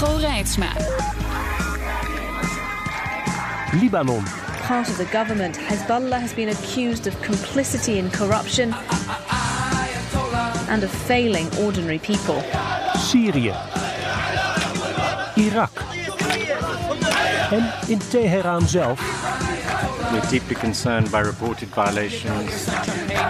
[0.00, 0.72] Hugo Reitsma.
[3.72, 4.24] Libanon.
[4.66, 8.74] Part of the government, Hezbollah has been accused of complicity in corruption
[10.70, 12.42] and of failing ordinary people.
[12.94, 13.54] Syrië.
[15.34, 15.70] Irak.
[17.50, 19.00] En in Teheran zelf
[20.12, 22.68] We're deeply concerned by reported violations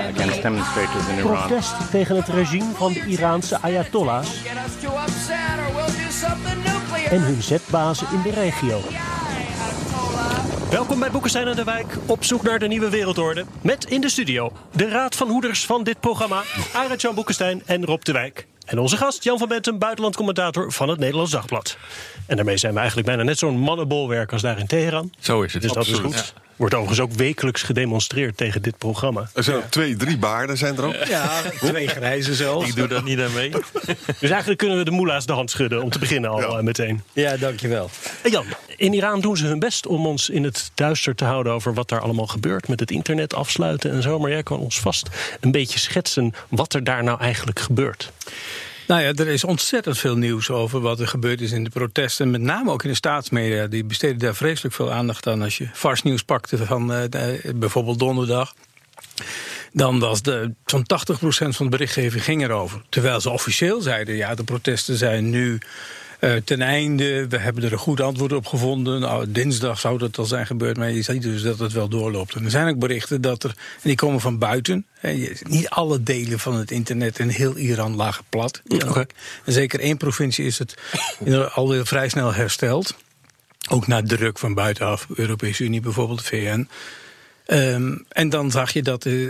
[0.08, 1.46] against demonstrators in Iran.
[1.46, 4.28] protest tegen het regime van de Iraanse Ayatollahs
[7.10, 8.80] en hun zetbazen in de regio.
[10.70, 13.44] Welkom bij Boekenstein en de Wijk, op zoek naar de nieuwe wereldorde.
[13.62, 18.02] Met in de studio de raad van hoeders van dit programma, Arend-Jan Boekenstein en Rob
[18.02, 18.46] de Wijk.
[18.70, 21.76] En onze gast Jan van Bentum, buitenlandcommentator van het Nederlands Dagblad.
[22.26, 25.12] En daarmee zijn we eigenlijk bijna net zo'n mannenbolwerk als daar in Teheran.
[25.20, 25.62] Zo is het.
[25.62, 26.34] Dus dat is goed.
[26.56, 29.30] Wordt overigens ook wekelijks gedemonstreerd tegen dit programma.
[29.34, 30.94] Er zijn ook twee, drie baarden zijn er ook.
[31.08, 32.68] Ja, twee grijze zelfs.
[32.68, 33.50] Ik doe dat niet aan mee.
[34.20, 36.46] Dus eigenlijk kunnen we de moela's de hand schudden om te beginnen al Ja.
[36.46, 37.02] eh, meteen.
[37.12, 37.90] Ja, dankjewel.
[38.22, 38.44] En Jan,
[38.76, 41.88] in Iran doen ze hun best om ons in het duister te houden over wat
[41.88, 42.68] daar allemaal gebeurt.
[42.68, 44.18] Met het internet afsluiten en zo.
[44.18, 45.08] Maar jij kan ons vast
[45.40, 48.12] een beetje schetsen wat er daar nou eigenlijk gebeurt.
[48.90, 52.30] Nou ja, er is ontzettend veel nieuws over wat er gebeurd is in de protesten.
[52.30, 53.66] Met name ook in de staatsmedia.
[53.66, 55.42] Die besteden daar vreselijk veel aandacht aan.
[55.42, 58.54] Als je vars nieuws pakte van eh, bijvoorbeeld donderdag.
[59.72, 60.20] Dan was
[60.64, 60.84] zo'n 80%
[61.48, 62.82] van de berichtgeving ging erover.
[62.88, 65.58] Terwijl ze officieel zeiden, ja, de protesten zijn nu
[66.20, 67.28] eh, ten einde.
[67.28, 69.00] We hebben er een goed antwoord op gevonden.
[69.00, 72.34] Nou, dinsdag zou dat al zijn gebeurd, maar je ziet dus dat het wel doorloopt.
[72.34, 74.86] En er zijn ook berichten dat er, en die komen van buiten.
[74.98, 78.62] hè, niet alle delen van het internet in heel Iran lagen plat.
[79.44, 80.74] En zeker één provincie is het
[81.54, 82.96] alweer vrij snel hersteld.
[83.68, 86.68] Ook na druk van buitenaf, Europese Unie bijvoorbeeld, VN.
[87.46, 89.26] Ehm, en dan zag je dat, eh,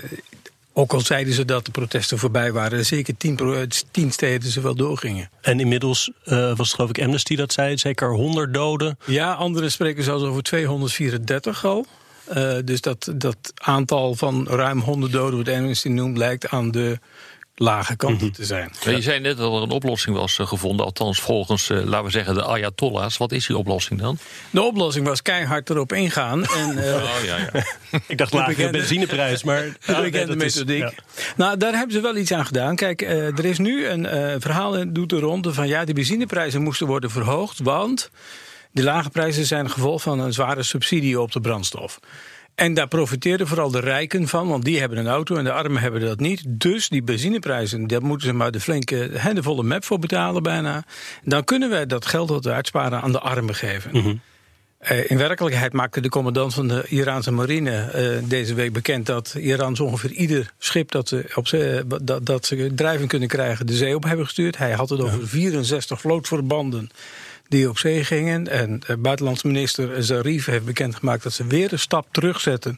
[0.73, 4.61] ook al zeiden ze dat de protesten voorbij waren, zeker tien, pro- tien steden ze
[4.61, 5.31] wel doorgingen.
[5.41, 8.99] En inmiddels eh, was het geloof ik Amnesty dat zei, zeker 100 doden.
[9.07, 11.87] Ja, anderen spreken zelfs over 234 al.
[12.25, 16.99] Eh, dus dat, dat aantal van ruim 100 doden, wat Amnesty noemt, lijkt aan de
[17.62, 18.71] lage kant te zijn.
[18.84, 20.84] Maar Je zei net dat er een oplossing was eh, gevonden.
[20.87, 23.16] Althans, volgens, eh, laten we zeggen, de Ayatollahs.
[23.16, 24.19] Wat is die oplossing dan?
[24.50, 26.44] De oplossing was keihard erop ingaan.
[26.44, 27.62] En, eh, Oh ja, ja.
[28.06, 29.62] Ik dacht lagere bekende- benzineprijs, maar...
[29.62, 30.81] De bekende dat is- methodiek.
[30.82, 30.93] ja.
[31.37, 32.76] Nou, daar hebben ze wel iets aan gedaan.
[32.76, 36.62] Kijk, er is nu een eh, verhaal in doet de ronde van ja, die benzineprijzen
[36.62, 38.10] moesten worden verhoogd, want
[38.72, 41.98] die lage prijzen zijn een gevolg van een zware subsidie op de brandstof.
[42.60, 45.82] En daar profiteerden vooral de rijken van, want die hebben een auto en de armen
[45.82, 46.43] hebben dat niet.
[46.47, 50.43] Dus die benzineprijzen, daar moeten ze maar de flinke, hè, de volle map voor betalen
[50.43, 50.84] bijna.
[51.25, 54.21] Dan kunnen wij dat geld dat we uitsparen aan de armen geven.
[54.78, 59.34] Eh, in werkelijkheid maakte de commandant van de Iraanse marine eh, deze week bekend dat
[59.38, 63.66] Iran zo ongeveer ieder schip dat ze, op zee, dat, dat ze drijving kunnen krijgen
[63.66, 64.59] de zee op hebben gestuurd.
[64.59, 66.91] Hij had het over 64 vlootverbanden
[67.50, 68.49] die op zee gingen.
[68.49, 72.77] En de buitenlandse minister Zarif heeft bekendgemaakt dat ze weer een stap terugzetten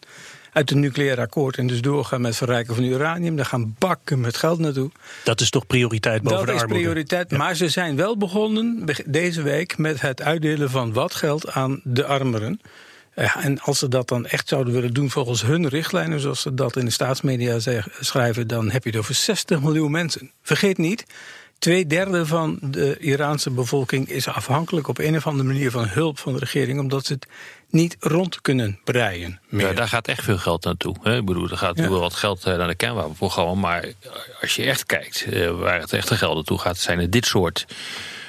[0.52, 3.36] uit het nucleair akkoord en dus doorgaan met verrijken van uranium.
[3.36, 4.90] Daar gaan bakken met geld naartoe.
[5.24, 6.82] Dat is toch prioriteit boven Dat de is armoede?
[6.82, 7.30] prioriteit.
[7.30, 11.80] Maar ze zijn wel begonnen beg- deze week met het uitdelen van wat geld aan
[11.84, 12.60] de armeren.
[13.16, 16.54] Ja, en als ze dat dan echt zouden willen doen volgens hun richtlijnen, zoals ze
[16.54, 17.58] dat in de staatsmedia
[18.00, 20.30] schrijven, dan heb je het over 60 miljoen mensen.
[20.42, 21.04] Vergeet niet,
[21.62, 26.18] twee derde van de Iraanse bevolking is afhankelijk op een of andere manier van hulp
[26.18, 27.26] van de regering, omdat ze het
[27.70, 29.40] niet rond kunnen breien.
[29.48, 29.66] Meer.
[29.66, 30.96] Ja, daar gaat echt veel geld naartoe.
[31.02, 31.16] Hè?
[31.16, 31.88] Ik bedoel, er gaat Ja.
[31.88, 33.54] wel wat geld eh, naar de kernwapenprogramma.
[33.54, 33.84] Maar
[34.40, 37.66] als je echt kijkt eh, waar het echte geld naartoe gaat, zijn het dit soort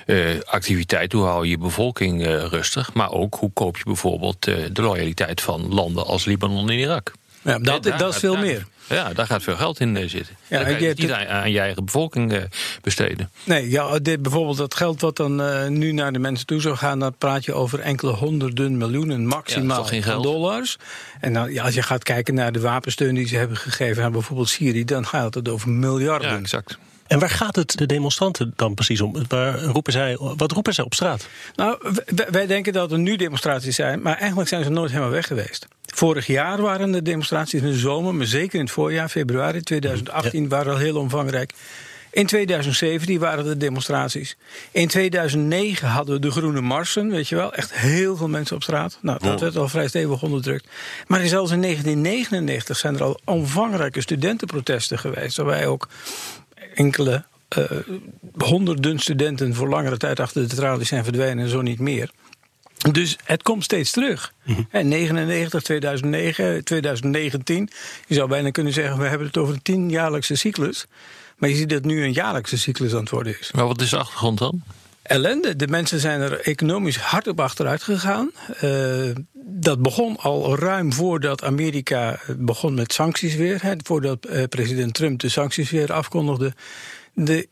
[0.05, 1.19] eh, activiteiten.
[1.19, 2.93] Hoe hou je je bevolking rustig?
[2.93, 7.11] Maar ook hoe koop je bijvoorbeeld de loyaliteit van landen als Libanon en Irak?
[7.43, 8.65] Ja, dat, daar dat is veel daar- meer.
[8.89, 10.35] Ja, daar gaat veel geld in eh, zitten.
[10.47, 12.41] Ja, Ja, ga je niet aan, aan je eigen bevolking eh,
[12.81, 13.29] besteden.
[13.43, 16.75] Nee, ja, dit, bijvoorbeeld dat geld wat dan eh, nu naar de mensen toe zou
[16.75, 20.23] gaan, dan praat je over enkele honderden miljoenen Ja, maximaal dat geld?
[20.23, 20.77] dollars.
[21.19, 24.11] En dan, ja, als je gaat kijken naar de wapensteun die ze hebben gegeven aan
[24.11, 26.29] bijvoorbeeld Syrië, dan gaat het over miljarden.
[26.31, 26.77] Ja, exact.
[27.07, 29.15] En waar gaat het de demonstranten dan precies om?
[29.27, 31.27] Waar roepen zij, wat roepen zij op straat?
[31.55, 31.77] Nou,
[32.31, 35.67] wij denken dat er nu demonstraties zijn, maar eigenlijk zijn ze nooit helemaal weg geweest.
[35.95, 40.49] Vorig jaar waren de demonstraties in de zomer, maar zeker in het voorjaar, februari 2018,
[40.49, 41.53] waren al heel omvangrijk.
[42.11, 44.37] In 2017 waren er demonstraties.
[44.71, 47.53] In 2009 hadden we de Groene Marsen, weet je wel.
[47.53, 48.97] Echt heel veel mensen op straat.
[49.01, 50.67] Nou, dat werd al vrij stevig onderdrukt.
[51.07, 55.37] Maar zelfs in 1999 zijn er al omvangrijke studentenprotesten geweest.
[55.37, 55.87] Waarbij ook
[56.73, 57.63] enkele eh,
[58.37, 62.11] honderden studenten voor langere tijd achter de tralies zijn verdwenen en zo niet meer.
[62.91, 64.33] Dus het komt steeds terug.
[64.69, 67.69] En 99, 2009, 2019.
[68.07, 70.85] Je zou bijna kunnen zeggen, we hebben het over een tienjaarlijkse cyclus.
[71.37, 73.51] Maar je ziet dat nu een jaarlijkse cyclus aan het worden is.
[73.51, 74.63] Maar wat is de achtergrond dan?
[75.01, 75.55] Ellende.
[75.55, 78.31] De mensen zijn er economisch hard op achteruit gegaan.
[78.59, 83.61] Eh, dat begon al ruim voordat Amerika begon met sancties weer.
[83.61, 86.53] Hè, voordat eh, president Trump de sancties weer afkondigde.
[87.13, 87.47] De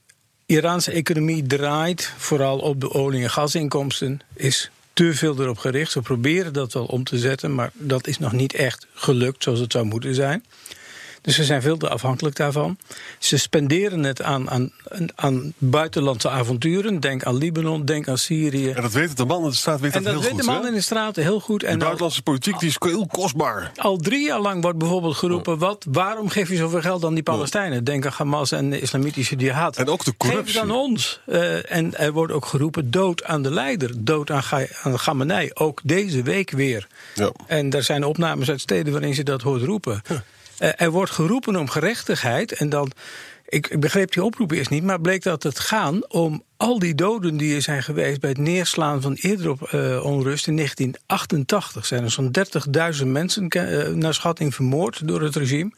[0.45, 4.19] Iraanse economie draait vooral op de olie- en gasinkomsten.
[4.33, 5.91] Is te veel erop gericht.
[5.91, 9.59] Ze proberen dat wel om te zetten, maar dat is nog niet echt gelukt zoals
[9.59, 10.43] het zou moeten zijn.
[11.21, 12.77] Dus ze zijn veel te afhankelijk daarvan.
[13.19, 14.71] Ze spenderen het aan, aan,
[15.15, 16.99] aan buitenlandse avonturen.
[16.99, 18.69] Denk aan Libanon, denk aan Syrië.
[18.71, 20.53] En dat weet de man in de straat weet En dat, dat heel weet goed.
[20.53, 21.59] de man in de straten heel goed.
[21.59, 23.71] De En al, buitenlandse politiek die is heel kostbaar.
[23.75, 27.23] al drie jaar lang wordt bijvoorbeeld geroepen: wat, waarom geef je zoveel geld aan die
[27.23, 27.83] Palestijnen?
[27.83, 29.77] Denk aan Hamas en de islamitische jihad.
[29.77, 30.45] En ook de corruptie.
[30.53, 31.19] Geef het aan ons.
[31.25, 35.49] Eh, en er wordt ook geroepen: dood aan de leider, dood aan, Ga- aan Khamenei.
[35.53, 36.87] Ook deze week weer.
[37.15, 37.31] Ja.
[37.47, 40.01] En er zijn opnames uit steden waarin je dat hoort roepen.
[40.61, 42.51] Er wordt geroepen om gerechtigheid.
[42.51, 42.91] En dan.
[43.45, 46.95] Ik, ik begreep die oproep eerst niet, maar bleek dat het gaan om al die
[46.95, 51.85] doden die er zijn geweest bij het neerslaan van eerder op eh, onrust in 1988.
[51.85, 52.31] Zijn er zo'n
[53.01, 55.71] 30.000 mensen eh, naar schatting vermoord door het regime.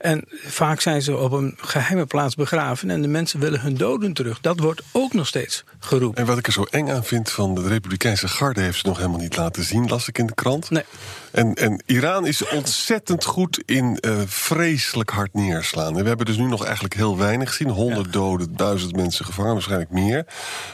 [0.00, 4.12] En vaak zijn ze op een geheime plaats begraven en de mensen willen hun doden
[4.12, 4.40] terug.
[4.40, 6.20] Dat wordt ook nog steeds geroepen.
[6.20, 8.60] En wat ik er zo eng aan vind van de Republikeinse garde...
[8.60, 10.70] heeft ze nog helemaal niet laten zien, las ik in de krant.
[10.70, 10.84] Nee.
[11.30, 15.96] En, en Iran is ontzettend goed in eh, vreselijk hard neerslaan.
[15.96, 17.68] En we hebben dus nu nog eigenlijk heel weinig gezien.
[17.68, 20.19] 100 doden, duizend mensen gevangen, waarschijnlijk meer.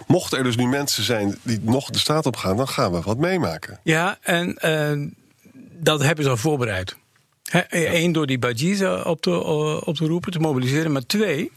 [0.07, 2.57] Mochten er dus nu mensen zijn die nog de straat op gaan...
[2.57, 3.81] dan gaan we wat meemaken.
[3.83, 4.93] Ja, en eh,
[5.73, 6.97] dat hebben ze al voorbereid.
[7.69, 10.93] Eén, door die Bajiza op te, eh, op te roepen, te mobiliseren.
[10.93, 11.53] Maar twee,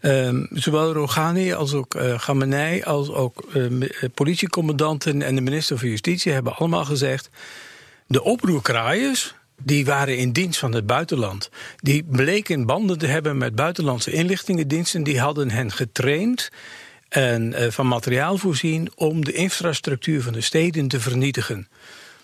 [0.00, 2.82] ehm, zowel Rouhani als ook eh Khamenei...
[2.82, 6.32] als ook eh, eh, politiecommandanten en de minister van Justitie...
[6.32, 7.30] hebben allemaal gezegd...
[8.06, 9.34] de oproerkraaiers...
[9.62, 11.50] Die waren in dienst van het buitenland.
[11.76, 15.02] Die bleken banden te hebben met buitenlandse inlichtingendiensten.
[15.02, 16.50] Die hadden hen getraind
[17.08, 21.68] en eh, van materiaal voorzien om de infrastructuur van de steden te vernietigen.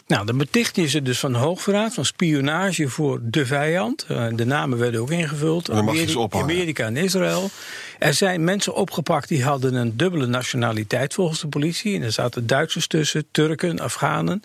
[0.07, 4.05] Nou, dan beticht je ze dus van hoogverraad, van spionage voor de vijand.
[4.09, 5.71] Eh, de namen werden ook ingevuld.
[5.71, 6.51] Ameri- ophangen.
[6.51, 7.51] Amerika en Israël.
[7.99, 11.97] Er zijn mensen opgepakt die hadden een dubbele nationaliteit volgens de politie.
[11.97, 14.43] En er zaten Duitsers tussen, Turken, Afghanen.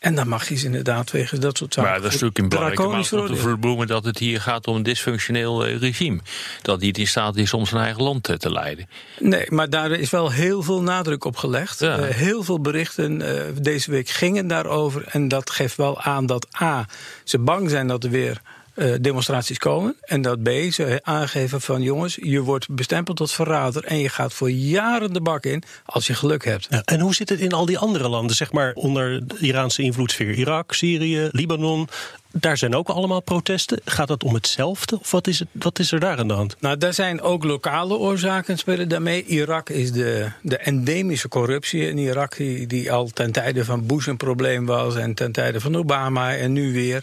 [0.00, 1.90] En dan mag je ze inderdaad wegens dat soort zaken.
[1.90, 4.76] Maar dat is natuurlijk in belangrijke mate om te verbloemen dat het hier gaat om
[4.76, 6.20] een dysfunctioneel eh, regime.
[6.62, 8.88] Dat niet in staat is om zijn eigen land eh, te leiden.
[9.18, 11.80] Nee, maar daar is wel heel veel nadruk op gelegd.
[11.80, 11.98] Ja.
[11.98, 15.04] Eh, heel veel berichten eh, deze week gingen daarover.
[15.06, 16.86] En dat geeft wel aan dat A,
[17.24, 18.40] ze bang zijn dat er weer
[18.80, 19.96] eh, demonstraties komen.
[20.00, 23.84] En dat B, ze aangeven van jongens, je wordt bestempeld tot verrader.
[23.84, 26.66] En je gaat voor jaren de bak in als je geluk hebt.
[26.70, 29.82] Ja, en hoe zit het in al die andere landen, zeg maar onder de Iraanse
[29.82, 30.34] invloedssfeer?
[30.34, 31.88] Irak, Syrië, Libanon.
[32.32, 33.80] Daar zijn ook allemaal protesten.
[33.84, 34.98] Gaat het om hetzelfde?
[34.98, 36.56] Of wat is, wat is er daar aan de hand?
[36.60, 39.24] Nou, daar zijn ook lokale oorzaken spelen daarmee.
[39.24, 44.06] Irak is de, de endemische corruptie in Irak, die, die al ten tijde van Bush
[44.06, 47.02] een probleem was en ten tijde van Obama en nu weer.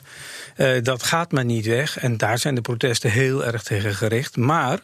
[0.56, 1.98] Eh, dat gaat maar niet weg.
[1.98, 4.38] En daar zijn de protesten heel erg tegen gericht.
[4.38, 4.80] Maar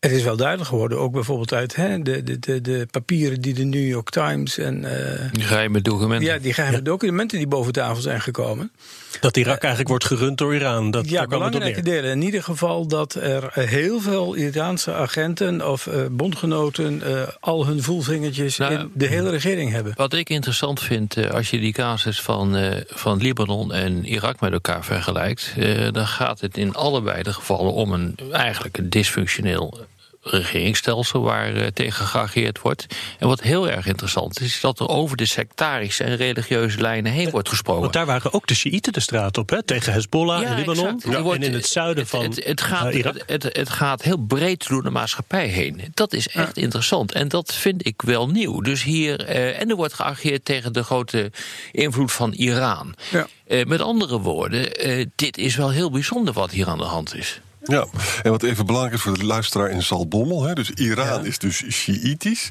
[0.00, 3.54] het is wel duidelijk geworden, ook bijvoorbeeld uit hè, de, de, de, de papieren die
[3.54, 6.26] de New York Times en eh, Die geheime documenten.
[6.26, 8.72] ja, die geheime documenten die boven tafel zijn gekomen.
[9.20, 10.90] Dat Irak eigenlijk wordt gerund door Iran.
[10.90, 12.10] Dat, Ja, belangrijke delen.
[12.10, 17.66] In ieder geval dat er eh, heel veel Iraanse agenten of eh, bondgenoten eh, al
[17.66, 19.92] hun voelvingertjes Nou, in de hele regering hebben.
[19.96, 24.40] Wat ik interessant vind, eh, als je die casus van, eh, van Libanon en Irak
[24.40, 28.90] met elkaar vergelijkt, eh, dan gaat het in allebei de gevallen om een eigenlijk een
[28.90, 29.86] dysfunctioneel
[30.20, 32.86] regeringsstelsel waar eh, tegen geageerd wordt.
[33.18, 37.12] En wat heel erg interessant is, is dat er over de sectarische en religieuze lijnen
[37.12, 37.80] heen wordt gesproken.
[37.82, 39.62] Want daar waren ook de Sjiïten de straat op, hè?
[39.62, 41.00] tegen Hezbollah in Libanon.
[41.04, 43.22] wordt- en in het zuiden van het, het, gaat, eh, Irak.
[43.26, 45.82] het, gaat heel breed door de maatschappij heen.
[45.94, 47.12] Dat is echt interessant.
[47.12, 48.60] En dat vind ik wel nieuw.
[48.60, 51.30] Dus hier, eh, en er wordt geageerd tegen de grote
[51.72, 52.94] invloed van Iran.
[53.10, 53.26] Ja.
[53.46, 57.14] Eh, met andere woorden, eh, dit is wel heel bijzonder wat hier aan de hand
[57.14, 57.40] is.
[57.68, 57.86] Ja,
[58.22, 60.42] en wat even belangrijk is voor de luisteraar in Zaltbommel.
[60.42, 62.48] Hè, dus Iran is dus Shiïtisch.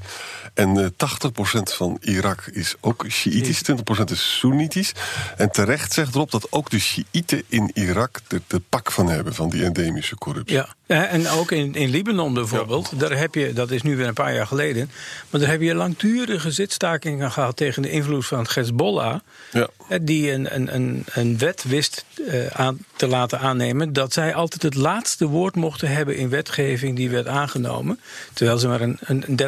[0.54, 3.62] En eh 80% van Irak is ook Shiïtisch.
[3.72, 4.92] 20% is Soenitisch.
[5.38, 9.34] En terecht zegt erop dat ook de Shiïten in Irak er de pak van hebben
[9.34, 10.56] van die endemische corruptie.
[10.56, 10.76] Ja.
[10.88, 14.13] Ja, en ook in, in Libanon bijvoorbeeld, daar heb je, dat is nu weer een
[14.13, 14.91] paar jaar geleden,
[15.29, 19.20] maar daar heb je langdurige zitstakingen gehad tegen de invloed van Hezbollah,
[19.51, 19.67] Ja.
[19.89, 24.36] eh, die een, een, een, een wet wist eh, aan te laten aannemen dat zij
[24.36, 28.00] altijd het laatste woord mochten hebben in wetgeving die werd aangenomen,
[28.34, 29.39] terwijl ze maar een, een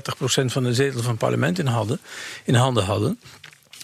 [0.43, 1.99] 30% van de zetels van het parlement in, hadden,
[2.43, 3.19] in handen hadden.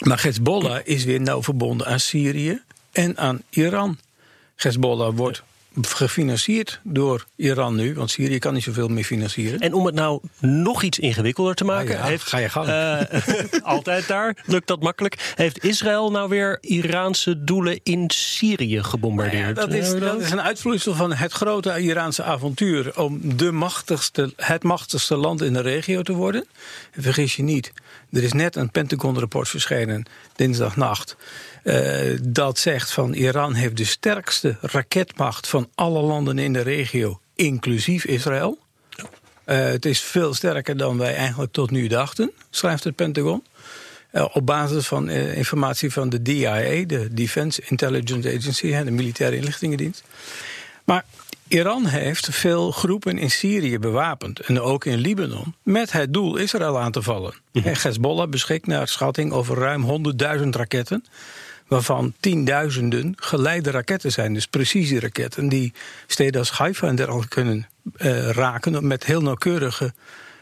[0.03, 3.97] Maar Hezbollah is weer nauw verbonden aan Syrië en aan Iran.
[4.55, 5.43] Hezbollah wordt
[5.82, 9.60] gefinancierd door Iran nu, want Syrië kan niet zoveel meer financieren.
[9.60, 12.67] En om het nou nog iets ingewikkelder te maken, Ah ja, heeft ga je gang.
[12.67, 15.34] eh, altijd daar lukt dat makkelijk.
[15.36, 19.55] Heeft Israël nou weer Iraanse doelen in Syrië gebombardeerd?
[19.55, 24.63] dat, is, dat is een uitvloeisel van het grote Iraanse avontuur om de machtigste, het
[24.63, 26.46] machtigste land in de regio te worden.
[26.91, 27.72] En vergis je niet,
[28.12, 30.05] er is net een Pentagon-rapport verschenen
[30.36, 31.15] dinsdagnacht.
[31.65, 37.19] Eh, dat zegt van Iran heeft de sterkste raketmacht van alle landen in de regio,
[37.36, 38.57] inclusief Israël.
[39.43, 43.43] Eh, het is veel sterker dan wij eigenlijk tot nu dachten, schrijft het Pentagon.
[44.12, 49.38] Eh, op basis van informatie van de DIA, de Defense Intelligence Agency, hè, de militaire
[49.38, 50.03] inlichtingendienst.
[50.84, 51.05] Maar
[51.48, 56.79] Iran heeft veel groepen in Syrië bewapend en ook in Libanon met het doel Israël
[56.79, 57.34] aan te vallen.
[57.53, 59.84] En Hezbollah beschikt naar schatting over ruim
[60.41, 61.05] 100.000 raketten,
[61.67, 65.74] waarvan tienduizenden geleide raketten zijn, dus precisieraketten die
[66.07, 69.93] steden als Haifa en dergelijke kunnen eh, raken met heel nauwkeurige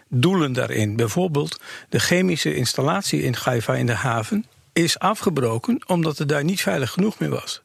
[0.08, 0.96] doelen daarin.
[0.96, 6.62] Bijvoorbeeld de chemische installatie in Haifa in de haven is afgebroken omdat het daar niet
[6.62, 7.62] veilig genoeg meer was.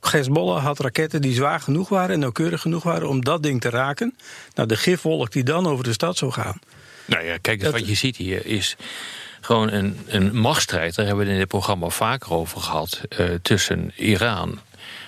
[0.00, 3.70] Hezbollah had raketten die zwaar genoeg waren en nauwkeurig genoeg waren om dat ding te
[3.70, 4.16] raken.
[4.54, 6.58] Nou, de gifwolk die dan over de stad zou gaan.
[7.04, 8.76] Nou ja, kijk, Dat- wat je ziet hier is
[9.48, 10.94] gewoon een, een machtsstrijd.
[10.94, 13.00] Daar hebben we het in dit programma vaker over gehad.
[13.08, 14.58] eh, tussen Iran,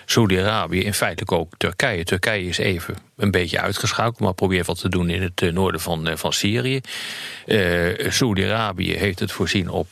[0.05, 2.05] Saudi-Arabië en feitelijk ook Turkije.
[2.05, 5.81] Turkije is even een beetje uitgeschakeld, maar probeert wat te doen in het eh, noorden
[5.81, 6.81] van, eh, van Syrië.
[7.47, 9.89] Eh Saudi-Arabië heeft het voorzien op,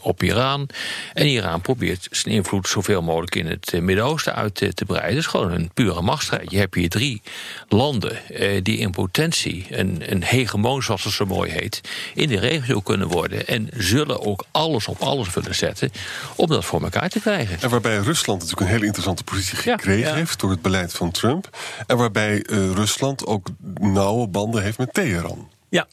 [0.00, 0.68] op Iran.
[1.12, 5.10] En Iran probeert zijn invloed zoveel mogelijk in het Midden-Oosten uit te, te breiden.
[5.10, 6.50] Het is gewoon een pure machtsstrijd.
[6.50, 7.22] Je hebt hier drie
[7.68, 8.18] landen
[8.62, 11.80] die in potentie een, een hegemoon, zoals het zo mooi heet,
[12.14, 13.46] in de regio kunnen worden.
[13.46, 15.92] En zullen ook alles op alles willen zetten
[16.36, 17.60] om dat voor elkaar te krijgen.
[17.60, 20.14] En waarbij Rusland natuurlijk een hele interessante positie Ja, gekregen ja.
[20.14, 21.58] heeft door het beleid van Trump.
[21.86, 23.48] En waarbij eh, Rusland ook
[23.80, 25.48] nauwe banden heeft met Teheran.
[25.68, 25.86] Ja,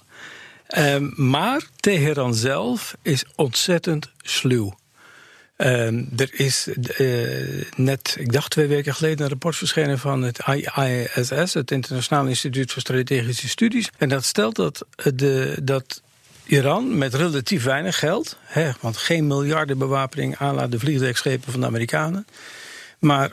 [0.69, 4.77] Ehm, maar Teheran zelf is ontzettend sluw.
[5.55, 10.39] Ehm, er is eh, net, ik dacht twee weken geleden, een rapport verschenen van het
[10.47, 13.89] IISS, het Internationaal Instituut voor Strategische Studies.
[13.97, 16.01] En dat stelt dat, eh, de, dat
[16.43, 21.67] Iran met relatief weinig geld, hè, want geen miljarden bewapening aanlaat de vliegtuigschepen van de
[21.67, 22.27] Amerikanen,
[22.99, 23.31] maar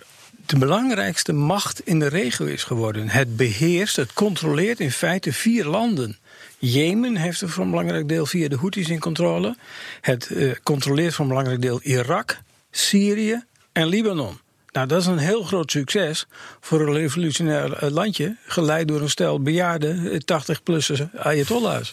[0.49, 3.09] de belangrijkste macht in de regio is geworden.
[3.09, 6.19] Het beheerst, het controleert in feite vier landen.
[6.59, 9.57] Jemen heeft er voor een belangrijk deel via de Houthis in controle.
[10.01, 12.39] Het eh, controleert voor een belangrijk deel Irak,
[12.71, 14.39] Syrië en Libanon.
[14.73, 16.27] Nou, dat is een heel groot succes
[16.61, 21.93] voor een revolutionair eh, landje, geleid door een stel bejaarde 80-plussers Ayatollahs.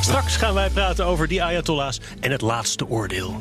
[0.00, 3.40] Straks gaan wij praten over die Ayatollahs en het laatste oordeel.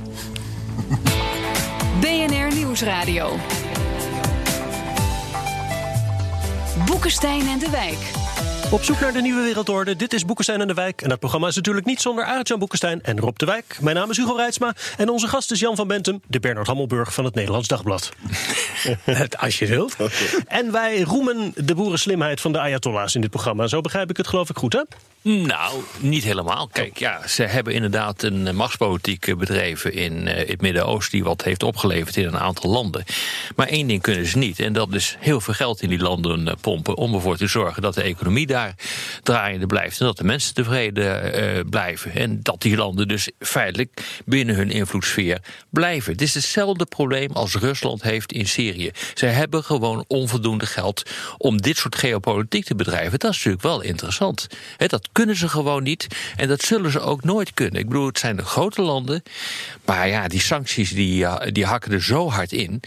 [1.99, 3.39] BNR Nieuwsradio.
[6.85, 8.11] Boekenstein en de Wijk.
[8.71, 9.95] Op zoek naar de nieuwe wereldorde.
[9.95, 11.01] Dit is Boekenstein en de Wijk.
[11.01, 13.77] En dat programma is natuurlijk niet zonder Arjan Boekenstein en Rob de Wijk.
[13.81, 14.73] Mijn naam is Hugo Reitsma.
[14.97, 18.09] En onze gast is Jan van Bentum, de Bernard Hammelburg van het Nederlands Dagblad.
[19.03, 19.95] Het, als je wilt.
[20.47, 23.67] En wij roemen de boerenslimheid van de Ayatollahs in dit programma.
[23.67, 24.83] Zo begrijp ik het geloof ik goed, hè?
[25.23, 26.67] Nou, niet helemaal.
[26.67, 31.11] Kijk, ja, ze hebben inderdaad een eh, machtspolitiek eh, bedreven in eh, het Midden-Oosten...
[31.11, 33.03] die wat heeft opgeleverd in een aantal landen.
[33.55, 34.59] Maar één ding kunnen ze niet.
[34.59, 36.97] En dat is heel veel geld in die landen pompen...
[36.97, 38.75] om ervoor te zorgen dat de economie daar
[39.23, 39.99] draaiende blijft...
[39.99, 42.13] en dat de mensen tevreden blijven.
[42.13, 46.11] En dat die landen dus feitelijk binnen hun invloedssfeer blijven.
[46.11, 48.91] Het is hetzelfde probleem als Rusland heeft in Syrië.
[49.13, 53.19] Ze hebben gewoon onvoldoende geld om dit soort geopolitiek te bedrijven.
[53.19, 54.47] Dat is natuurlijk wel interessant.
[54.77, 57.79] Hè, dat kunnen ze gewoon niet en dat zullen ze ook nooit kunnen.
[57.81, 59.23] Ik bedoel, het zijn de grote landen,
[59.85, 62.79] maar ja, die sancties die, eh, die hakken er zo hard in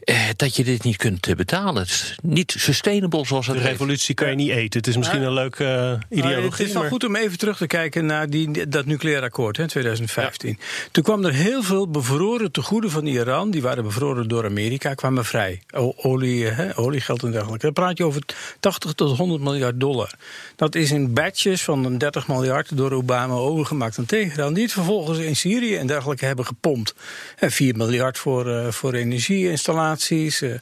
[0.00, 1.82] eh, dat je dit niet kunt eh, betalen.
[1.82, 4.78] Het is niet sustainable zoals het De revolutie kan je niet eten.
[4.78, 6.50] Het is misschien een leuke eh, Maar ideologie.
[6.50, 9.58] het is wel maar- goed om even terug te kijken naar die, dat nucleair akkoord
[9.58, 10.58] in 2015.
[10.90, 13.50] Toen kwam er heel veel bevroren tegoeden van Iran.
[13.50, 15.62] Die waren bevroren door Amerika, kwamen vrij.
[15.74, 17.64] O- olie, hè, oliegeld en dergelijke.
[17.64, 18.22] Dan praat je over
[18.60, 20.10] 80 tot 100 miljard dollar.
[20.56, 24.54] Dat is in batches van een 30 miljard door Obama overgemaakt aan Teheran.
[24.54, 26.94] Die het vervolgens in Syrië en dergelijke hebben gepompt.
[27.38, 30.54] En 4 miljard voor, uh, voor energieinstallaties, uh,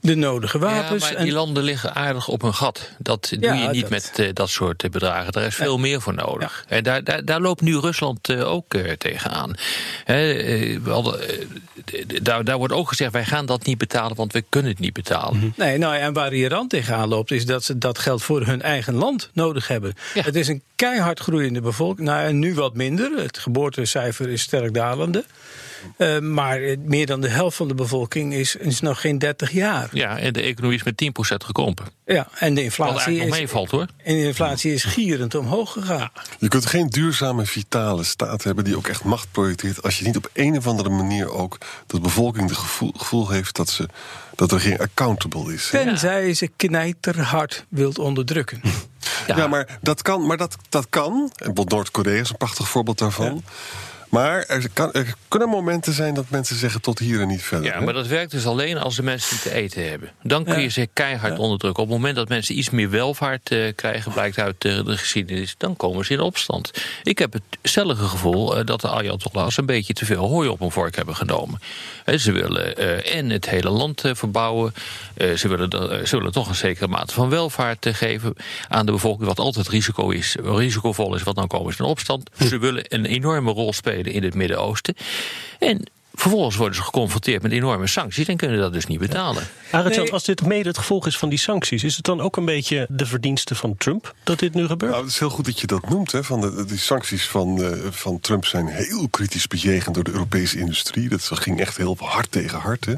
[0.00, 1.08] de nodige wapens.
[1.08, 2.90] Ja, maar die landen liggen aardig op hun gat.
[2.98, 3.90] Dat doe je niet dat...
[3.90, 5.32] met uh, dat soort bedragen.
[5.32, 5.80] Daar is veel ja.
[5.80, 6.64] meer voor nodig.
[6.68, 9.54] En daar, daar, daar, loopt nu Rusland ook tegenaan.
[10.04, 11.20] He, hadden,
[12.22, 14.92] daar, daar wordt ook gezegd, wij gaan dat niet betalen, want we kunnen het niet
[14.92, 15.36] betalen.
[15.36, 15.52] Mm -hmm.
[15.56, 18.94] Nee, nou, en waar Iran tegenaan loopt, is dat ze dat geld voor hun eigen
[18.94, 19.94] land nodig hebben.
[20.12, 22.08] Het is een keihard groeiende bevolking.
[22.08, 23.18] Nou, nu wat minder.
[23.22, 25.24] Het geboortecijfer is sterk dalende.
[25.96, 29.88] Uh, maar meer dan de helft van de bevolking is, is nog geen 30 jaar.
[29.92, 31.86] Ja, en de economie is met 10% gekrompen.
[32.06, 33.86] Ja, en de inflatie Wat is, meevalt hoor.
[33.96, 35.98] En de inflatie is gierend omhoog gegaan.
[35.98, 36.12] Ja.
[36.38, 39.82] Je kunt geen duurzame, vitale staat hebben die ook echt macht projecteert.
[39.82, 43.56] als je niet op een of andere manier ook de bevolking het gevoel, gevoel heeft
[43.56, 43.88] dat, ze,
[44.34, 45.68] dat er geen accountable is.
[45.70, 48.60] Tenzij ze knijterhard wilt onderdrukken.
[49.26, 50.26] Ja, ja maar dat kan.
[50.26, 51.32] Maar dat, dat kan.
[51.36, 53.34] En Noord-Korea is een prachtig voorbeeld daarvan.
[53.34, 53.52] Ja.
[54.08, 57.66] Maar er, kan, er, kunnen momenten zijn dat mensen zeggen tot hier en niet verder.
[57.66, 57.84] Ja, hè?
[57.84, 60.10] maar dat werkt dus alleen als de mensen te eten hebben.
[60.22, 60.68] Dan kun je ja.
[60.68, 61.38] ze keihard ja.
[61.38, 61.82] onderdrukken.
[61.82, 65.54] Op het moment dat mensen iets meer welvaart uh, krijgen, blijkt uit uh, de geschiedenis,
[65.58, 66.70] dan komen ze in opstand.
[67.02, 70.60] Ik heb het stellige gevoel uh, dat de Ayatollahs een beetje te veel hooi op
[70.60, 71.60] een vork hebben genomen.
[72.16, 74.74] ze willen en het hele land verbouwen.
[75.36, 78.34] ze, willen, ze willen toch een zekere mate van welvaart geven
[78.68, 82.30] aan de bevolking, wat altijd risico is, risicovol is, want dan komen ze in opstand.
[82.38, 84.94] Ze willen een enorme rol spelen in het Midden-Oosten.
[85.58, 85.88] En
[86.18, 89.48] vervolgens worden ze geconfronteerd met enorme sancties en kunnen dat dus niet betalen.
[89.70, 90.12] Arend, nee.
[90.12, 92.86] als dit mede het gevolg is van die sancties, is het dan ook een beetje
[92.90, 94.92] de verdienste van Trump dat dit nu gebeurt?
[94.92, 96.12] Nou, het is heel goed dat je dat noemt.
[96.12, 100.10] Hè, van de, die sancties van, uh, van Trump zijn heel kritisch bejegend door de
[100.10, 101.08] Europese industrie.
[101.08, 102.84] Dat ging echt heel hard tegen hard.
[102.84, 102.94] Hè.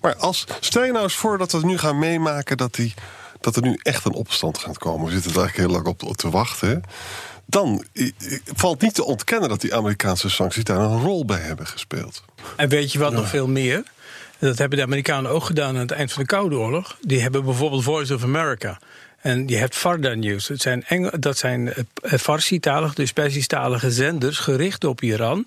[0.00, 2.94] Maar als, stel je nou eens voor dat we nu gaan meemaken dat, die,
[3.40, 5.06] dat er nu echt een opstand gaat komen.
[5.06, 6.68] We zitten er eigenlijk heel lang op, op te wachten.
[6.68, 6.76] Hè
[7.50, 7.84] dan
[8.54, 12.24] valt niet te ontkennen dat die Amerikaanse sancties daar een rol bij hebben gespeeld.
[12.56, 13.16] En weet je wat ja.
[13.16, 13.82] nog veel meer?
[14.38, 16.96] Dat hebben de Amerikanen ook gedaan aan het eind van de Koude Oorlog.
[17.00, 18.78] Die hebben bijvoorbeeld Voice of America.
[19.20, 20.46] En je hebt Farda News.
[20.46, 25.46] Dat zijn, Engel, dat zijn Farsi-talige, dus Persisch-talige zenders gericht op Iran.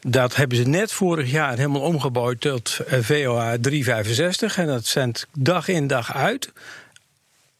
[0.00, 4.58] Dat hebben ze net vorig jaar helemaal omgebouwd tot VOA 365.
[4.58, 6.52] En dat zendt dag in dag uit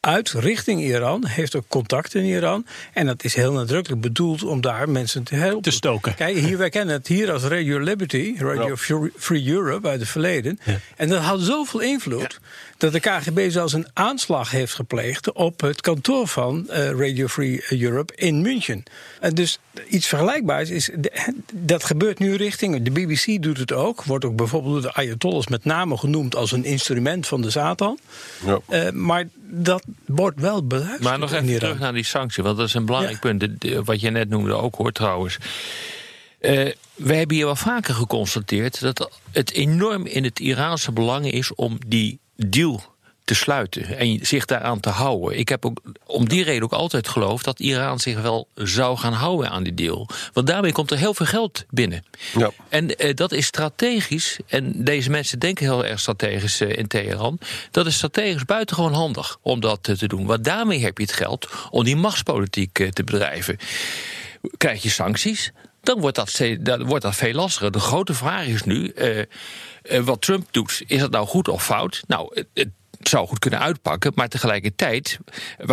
[0.07, 2.67] uit richting Iran, heeft ook contact in Iran.
[2.93, 5.63] En dat is heel nadrukkelijk bedoeld om daar mensen te helpen.
[5.63, 6.15] Te stoken.
[6.15, 8.77] Kijk, hier, wij kennen het hier als Radio Liberty, Radio.
[9.17, 10.59] Free Europe uit het verleden.
[10.65, 10.79] Ja.
[10.97, 12.49] En dat had zoveel invloed ja.
[12.83, 17.65] Dat de KGB zelfs een aanslag heeft gepleegd op het kantoor van uh, Radio Free
[17.69, 18.83] Europe in München.
[19.21, 20.91] En dus iets vergelijkbaars is,
[21.53, 25.47] dat gebeurt nu richting, de BBC doet het ook, wordt ook bijvoorbeeld door de Ayatollahs
[25.47, 27.99] met name genoemd als een instrument van de Satan.
[28.47, 28.61] Ja.
[28.69, 31.03] Uh, maar dat wordt wel beluisterd.
[31.03, 33.31] Maar nog even terug naar die sanctie, want dat is een belangrijk ja.
[33.31, 33.87] punt.
[33.87, 35.39] Wat je net noemde ook hoor trouwens.
[36.41, 41.55] Uh, we hebben hier wel vaker geconstateerd dat het enorm in het Iraanse belang is
[41.55, 42.93] om die deal
[43.25, 45.39] te sluiten en zich daaraan te houden.
[45.39, 49.13] Ik heb ook om die reden ook altijd geloofd dat Iran zich wel zou gaan
[49.13, 50.09] houden aan die deal.
[50.33, 52.05] Want daarmee komt er heel veel geld binnen.
[52.37, 52.51] Ja.
[52.69, 57.39] En uh, dat is strategisch, en deze mensen denken heel erg strategisch uh, in Teheran.
[57.71, 60.27] Dat is strategisch buitengewoon handig om dat uh, te doen.
[60.27, 63.57] Want daarmee heb je het geld om die machtspolitiek te bedrijven.
[64.57, 65.53] Krijg je sancties,
[65.83, 67.73] dan wordt dat, dan wordt dat veel lastiger.
[67.73, 68.95] De grote vraag is nu.
[70.05, 72.03] Wat Trump doet, is dat nou goed of fout?
[72.07, 72.69] Nou, het,
[73.09, 75.19] zou goed kunnen uitpakken, maar tegelijkertijd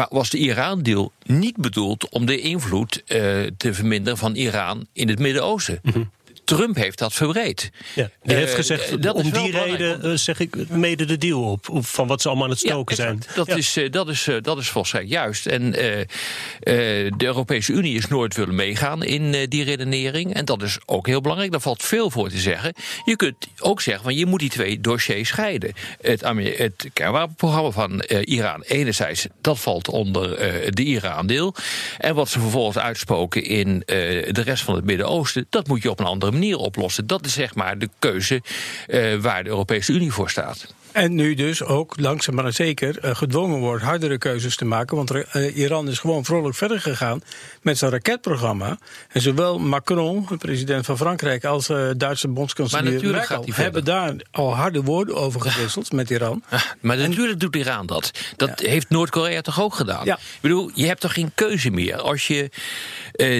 [0.09, 3.17] was de Iran-deal niet bedoeld om de invloed uh,
[3.57, 5.79] te verminderen van Iran in het Midden-Oosten.
[5.83, 6.11] -hmm.
[6.55, 7.71] Trump heeft dat verbreed.
[7.95, 11.69] Ja, die heeft gezegd, uh, om die reden uh, zeg ik mede de deal op,
[11.71, 13.21] van wat ze allemaal aan het stoken ja, zijn.
[13.35, 13.55] Dat, ja.
[13.55, 15.45] is, uh, dat, is, dat is volstrekt juist.
[15.45, 20.33] En de Europese Unie is nooit willen meegaan in die redenering.
[20.33, 21.51] En dat is ook heel belangrijk.
[21.51, 22.73] Daar valt veel voor te zeggen.
[23.05, 25.73] Je kunt ook zeggen, van je moet die twee dossiers scheiden.
[26.01, 26.21] Het,
[26.57, 30.29] het kernwapenprogramma van Iran enerzijds, dat valt onder
[30.73, 31.55] de Iran-deel.
[31.97, 35.99] En wat ze vervolgens uitspoken in de rest van het Midden-Oosten, dat moet je op
[35.99, 37.07] een andere manier oplossen.
[37.07, 38.41] Dat is zeg maar de keuze
[38.87, 40.73] uh, waar de Europese Unie voor staat.
[40.91, 44.95] En nu dus ook langzaam maar zeker uh, gedwongen wordt hardere keuzes te maken.
[44.95, 47.21] Want uh, Iran is gewoon vrolijk verder gegaan
[47.61, 48.77] met zijn raketprogramma.
[49.09, 54.55] En zowel Macron, de president van Frankrijk, als uh, Duitse bondskanselier Merkel hebben daar al
[54.55, 56.43] harde woorden over gewisseld met Iran.
[56.51, 58.11] Ja, maar en, natuurlijk doet Iran dat.
[58.35, 58.69] Dat ja.
[58.69, 60.07] heeft Noord-Korea toch ook gedaan?
[60.07, 61.97] Ik bedoel, je hebt toch geen keuze meer.
[61.97, 62.49] Als je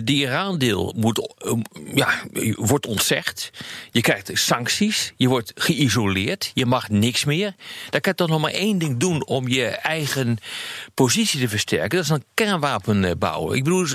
[0.03, 1.33] die Iran-deel moet,
[1.93, 2.09] ja,
[2.55, 3.51] wordt ontzegd,
[3.91, 7.38] je krijgt sancties, je wordt geïsoleerd, je mag niks meer.
[7.39, 7.53] Meer.
[7.89, 10.37] Dan kan je toch nog maar één ding doen om je eigen
[10.93, 11.97] positie te versterken.
[11.97, 13.57] Dat is een kernwapen bouwen.
[13.57, 13.87] Ik bedoel,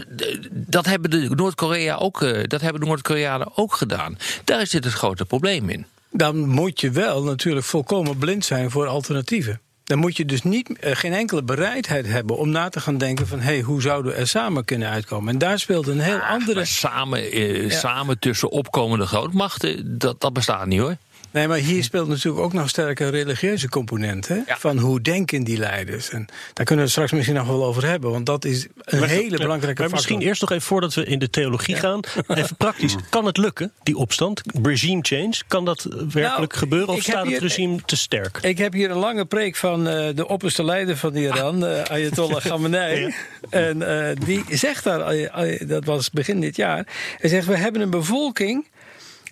[0.50, 4.18] dat hebben de Noord-Korea ook, eh, dat hebben de Noord-Koreanen ook gedaan.
[4.44, 5.87] Daar zit het grote probleem in.
[6.11, 9.61] Dan moet je wel natuurlijk volkomen blind zijn voor alternatieven.
[9.85, 13.26] Dan moet je dus niet, eh, geen enkele bereidheid hebben om na te gaan denken
[13.26, 13.38] van...
[13.38, 15.33] hé, hey, hoe zouden we er samen kunnen uitkomen?
[15.33, 16.64] En daar speelt een heel Ah, andere...
[16.64, 20.96] samen, eh, samen tussen opkomende grootmachten, dat, dat bestaat niet hoor.
[21.34, 24.28] Nee, maar hier speelt natuurlijk ook nog sterk een religieuze component.
[24.28, 24.34] Hè?
[24.46, 24.56] Ja.
[24.58, 26.10] Van hoe denken die leiders?
[26.10, 28.10] En daar kunnen we het straks misschien nog wel over hebben.
[28.10, 29.90] Want dat is een Maar- hele belangrijke Maar factor.
[29.92, 32.00] misschien eerst nog even voordat we in de theologie gaan.
[32.28, 32.96] Even praktisch.
[33.10, 34.42] Kan het lukken, die opstand?
[34.62, 35.34] Regime change?
[35.46, 36.88] Kan dat werkelijk Nou, gebeuren?
[36.88, 38.38] Of staat het regime te sterk?
[38.42, 42.40] Ik heb hier een lange preek van eh, de opperste leider van Iran, eh, Ayatollah
[42.44, 43.14] Khamenei.
[43.50, 45.30] En eh, die zegt daar,
[45.66, 46.86] dat was begin dit jaar,
[47.18, 48.66] hij zegt: We hebben een bevolking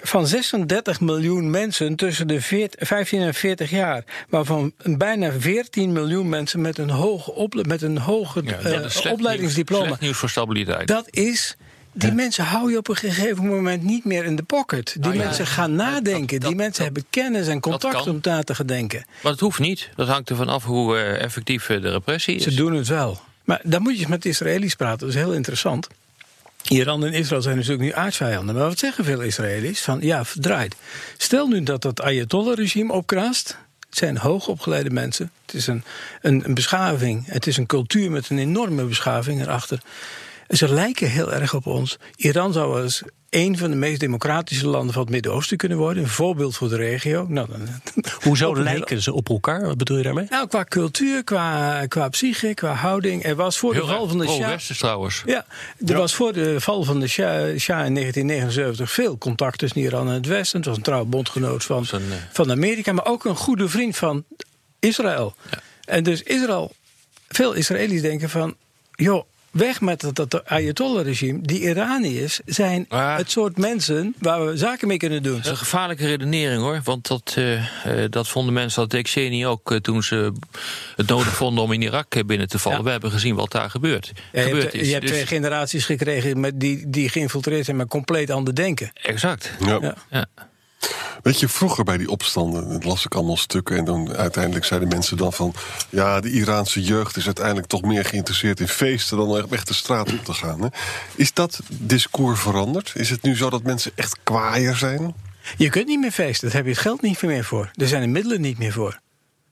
[0.02, 4.04] van 36 miljoen mensen tussen de 14 15 en 40 jaar.
[4.28, 8.84] Waarvan bijna 14 miljoen mensen met een hoog, ople- met een hoge Ja, eh, dat
[8.84, 9.78] is slecht opleidingsdiploma.
[9.84, 10.88] Nieuws, slecht nieuws voor stabiliteit.
[10.88, 11.56] Dat is.
[11.94, 14.92] Die mensen hou je op een gegeven moment niet meer in de pocket.
[14.92, 16.40] Die Nou ja, mensen gaan nadenken.
[16.40, 19.04] dat- die mensen dat- hebben kennis en contact om na te gaan denken.
[19.22, 19.88] Maar het hoeft niet.
[19.96, 22.42] Dat hangt ervan af hoe eh, effectief eh, de repressie is.
[22.42, 23.20] Ze doen het wel.
[23.44, 24.98] Maar dan moet je eens met de Israëli's praten.
[24.98, 25.88] Dat is heel interessant.
[26.68, 28.54] Iran en Israël zijn natuurlijk nu aardsvijanden.
[28.54, 29.80] Maar wat zeggen veel Israëli's?
[29.80, 30.74] Van ja, verdraaid.
[31.16, 33.56] Stel nu dat dat Ayatollah-regime opkraast.
[33.88, 35.30] Het zijn hoogopgeleide mensen.
[35.46, 35.84] Het is een,
[36.20, 37.26] een, een beschaving.
[37.26, 39.82] Het is een cultuur met een enorme beschaving erachter.
[40.52, 41.98] Ze lijken heel erg op ons.
[42.16, 46.02] Iran zou wel eens een van de meest democratische landen van het Midden-Oosten kunnen worden.
[46.02, 47.26] Een voorbeeld voor de regio.
[47.28, 47.68] Nou, dan,
[48.24, 49.66] Hoezo hele- lijken ze op elkaar?
[49.66, 50.26] Wat bedoel je daarmee?
[50.28, 53.24] Nou, qua cultuur, qua, qua psyche, qua houding.
[53.24, 54.58] Er was voor Heel de val van de Shah...
[54.58, 55.22] trouwens.
[55.26, 55.46] Ja,
[55.86, 60.08] er was voor de val van de Shah, Shah in 1979 veel contact tussen Iran
[60.08, 60.58] en het Westen.
[60.58, 63.96] Het was een trouw bondgenoot van, een, eh, van Amerika, maar ook een goede vriend
[63.96, 64.24] van
[64.78, 65.34] Israël.
[65.84, 66.72] En dus Israël,
[67.28, 68.56] veel Israëli's denken van,
[68.90, 71.38] joh, weg met dat, dat Ayatollah-regime.
[71.42, 73.16] Die Iraniërs zijn Ah.
[73.16, 75.36] het soort mensen waar we zaken mee kunnen doen.
[75.36, 76.80] Dat is een gevaarlijke redenering hoor.
[76.84, 77.54] Want dat, eh,
[78.04, 80.32] eh, dat vonden mensen dat Xeni ook eh, toen ze
[80.96, 82.78] het nodig vonden om in Irak binnen te vallen.
[82.78, 82.84] Ja.
[82.84, 84.12] We hebben gezien wat daar gebeurt.
[84.14, 84.86] Ja, je gebeurd hebt, is.
[84.86, 88.90] je hebt Dus- twee generaties gekregen met die, die geïnfiltreerd zijn met compleet ander denken.
[89.02, 89.52] Exact.
[89.66, 89.94] Ja.
[90.10, 90.26] Ja.
[91.22, 93.76] Weet je, vroeger bij die opstanden, dat las ik allemaal stukken...
[93.76, 95.54] en dan uiteindelijk zeiden mensen dan van...
[95.88, 99.16] ja, de Iraanse jeugd is uiteindelijk toch meer geïnteresseerd in feesten...
[99.16, 100.60] dan om echt de straat op te gaan.
[100.62, 100.68] Hè?
[101.14, 102.92] Is dat discours veranderd?
[102.94, 105.14] Is het nu zo dat mensen echt kwaaier zijn?
[105.56, 107.70] Je kunt niet meer feesten, daar heb je het geld niet meer voor.
[107.74, 109.00] Er zijn de middelen niet meer voor.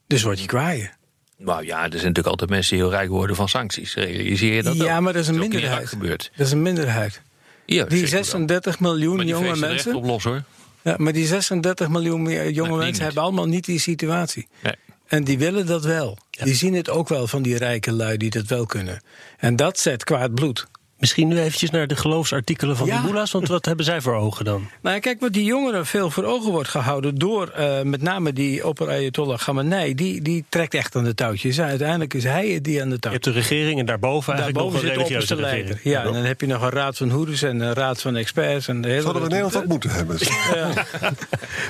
[0.06, 0.90] Dus word je kwaaien.
[1.36, 3.94] Nou ja, er zijn natuurlijk altijd mensen die heel rijk worden van sancties.
[3.94, 4.82] Realiseer je dat ook?
[4.82, 5.88] Ja, maar dat is een minderheid.
[5.88, 6.30] gebeurd.
[6.36, 7.20] Dat is een minderheid.
[7.66, 8.24] Ja, Die zeker wel.
[8.24, 9.94] 36 miljoen Maar die jonge mensen.
[9.94, 10.42] op los hoor.
[10.82, 12.98] Ja, maar die 36 miljoen jonge mensen niet.
[12.98, 14.48] hebben allemaal niet die situatie.
[14.62, 14.74] Nee.
[15.06, 16.18] En die willen dat wel.
[16.30, 19.02] Die zien het ook wel van die rijke lui die dat wel kunnen.
[19.38, 20.66] En dat zet kwaad bloed.
[21.00, 22.96] Misschien nu eventjes naar de geloofsartikelen van Ja.
[23.00, 23.30] die mullahs.
[23.32, 24.68] Want wat hebben zij voor ogen dan?
[24.82, 28.32] Nou, ja, kijk, wat die jongeren veel voor ogen wordt gehouden door eh, met name
[28.32, 31.60] die opper Ayatollah Khamenei, die, die trekt echt aan de touwtjes.
[31.60, 33.24] Uiteindelijk is hij het die aan de Je touwtjes.
[33.34, 35.82] hebt de regering en daarboven eigenlijk Daarboven nog een de religieuze opperste regering.
[35.84, 35.92] leider.
[36.02, 38.68] Ja, en dan heb je nog een raad van hoeders en een raad van experts.
[38.68, 40.18] En de hele Zouden we in Nederland ook moeten hebben?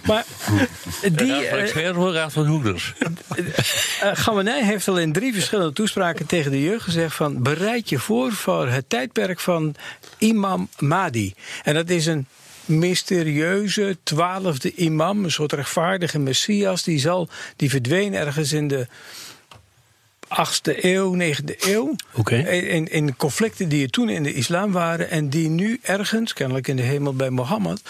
[0.06, 0.24] Maar
[1.12, 2.94] die, Raad van eh, experts of raad van hoeders?
[4.02, 7.98] eh, Khamenei heeft al in drie verschillende toespraken tegen de jeugd gezegd van bereid je
[7.98, 9.74] voor voor het tijdperk van
[10.18, 11.34] imam Mahdi.
[11.62, 12.26] En dat is een
[12.64, 18.86] mysterieuze twaalfde imam, een soort rechtvaardige messias, die zal, die verdween ergens in de
[20.30, 21.94] 8e eeuw, 9e eeuw.
[22.28, 26.68] In, in conflicten die er toen in de islam waren en die nu ergens, kennelijk
[26.68, 27.82] in de hemel bij Mohammed,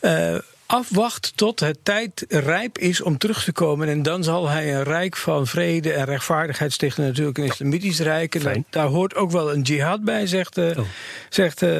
[0.00, 0.36] eh,
[0.72, 3.88] afwacht tot het tijd rijp is om terug te komen.
[3.88, 7.04] En dan zal hij een rijk van vrede en rechtvaardigheid stichten.
[7.04, 8.34] Natuurlijk een islamitisch rijk.
[8.34, 8.64] En Fijn.
[8.70, 10.84] daar hoort ook wel een jihad bij, zegt, eh, Oh.
[11.28, 11.70] zegt eh,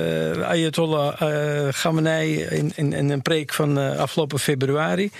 [0.42, 5.10] Ayatollah eh Khamenei in, in, in een preek van eh, afgelopen februari.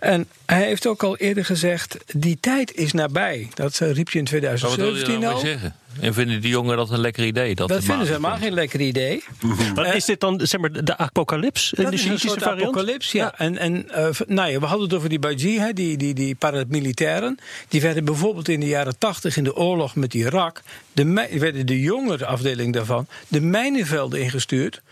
[0.00, 3.48] En hij heeft ook al eerder gezegd, die tijd is nabij.
[3.54, 5.40] Dat riep je in Wat wil je 2017 nou al.
[5.40, 5.74] zeggen?
[6.00, 7.54] En vinden die jongeren dat een lekker idee?
[7.54, 9.24] Dat, Dat de vinden ze helemaal geen lekker idee.
[9.74, 11.72] Maar is dit dan zeg maar, de apocalyps?
[11.72, 12.76] in Dat de is een soort variant?
[12.76, 13.38] apocalyps, ja.
[13.38, 16.34] En, en eh, nou ja, we hadden het over die Baji, hè, die, die, die
[16.34, 17.38] paramilitairen.
[17.68, 20.62] Die werden bijvoorbeeld in de jaren tachtig in de oorlog met Irak...
[20.92, 24.82] De, werden de jongere afdeling daarvan de mijnenvelden ingestuurd...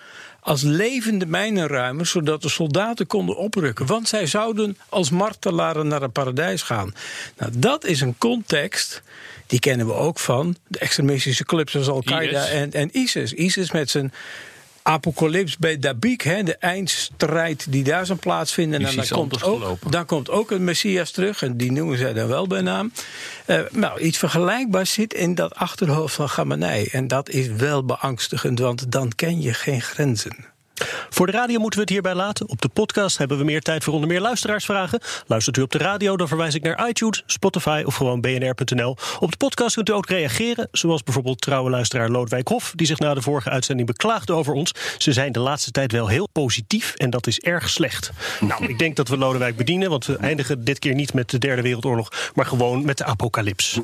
[0.41, 3.87] als levende mijnenruimers, zodat de soldaten konden oprukken.
[3.87, 6.95] Want zij zouden als martelaren naar het paradijs gaan.
[7.37, 9.03] Nou, dat is een context...
[9.53, 13.33] Die kennen we ook van de extremistische clubs zoals Al-Qaeda en, en ISIS.
[13.33, 14.13] ISIS met zijn
[14.83, 18.85] apocalyps bij Dabik, hè, de eindstrijd die daar zal plaatsvinden.
[18.85, 19.91] En dan komt, ook, gelopen.
[19.91, 22.93] dan komt ook een Messias terug, en die noemen zij dan wel bij naam.
[23.45, 26.89] Eh, nou, iets vergelijkbaars zit in dat achterhoofd van Gamanij.
[26.93, 30.52] En dat is wel beangstigend, want dan ken je geen grenzen.
[31.11, 32.49] Voor de radio moeten we het hierbij laten.
[32.49, 35.01] Op de podcast hebben we meer tijd voor onder meer luisteraarsvragen.
[35.27, 38.97] Luistert u op de radio, dan verwijs ik naar iTunes, Spotify of gewoon bnr.nl.
[39.19, 42.73] Op de podcast kunt u ook reageren, zoals bijvoorbeeld trouwe luisteraar Loodwijk Hof...
[42.77, 44.73] die zich na de vorige uitzending beklaagde over ons.
[44.99, 48.11] Ze zijn de laatste tijd wel heel positief en dat is erg slecht.
[48.41, 51.39] Nou, ik denk dat we Lodewijk bedienen, want we eindigen dit keer niet met de
[51.39, 52.31] Derde Wereldoorlog...
[52.35, 53.81] maar gewoon met de apocalyps.